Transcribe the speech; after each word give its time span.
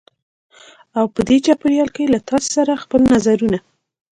او 0.97 1.05
په 1.13 1.21
دې 1.27 1.37
چاپېریال 1.45 1.89
کې 1.95 2.11
له 2.13 2.19
تاسې 2.27 2.49
سره 2.57 2.81
خپل 2.83 3.01
نظرونه 3.13 3.59